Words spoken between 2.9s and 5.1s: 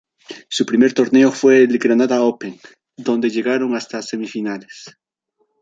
donde llegaron hasta semifinales.